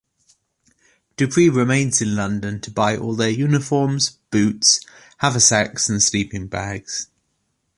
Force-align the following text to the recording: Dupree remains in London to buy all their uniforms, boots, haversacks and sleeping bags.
Dupree 1.15 1.47
remains 1.47 2.01
in 2.01 2.15
London 2.15 2.59
to 2.61 2.71
buy 2.71 2.97
all 2.97 3.13
their 3.13 3.29
uniforms, 3.29 4.17
boots, 4.31 4.79
haversacks 5.19 5.87
and 5.89 6.01
sleeping 6.01 6.47
bags. 6.47 7.07